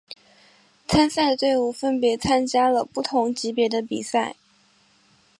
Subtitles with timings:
[0.87, 4.35] 参赛队伍分别参加了不同级别的比赛。